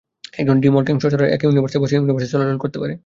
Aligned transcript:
একজন 0.33 0.57
ড্রিমওয়াকিং 0.61 0.95
সর্সারার 1.01 1.31
এক 1.35 1.41
ইউনিভার্সে 1.45 1.79
বসে 1.83 1.95
ইউনিভার্সে 1.95 2.31
চলাচল 2.33 2.57
করতে 2.63 2.77
পারে। 2.81 2.93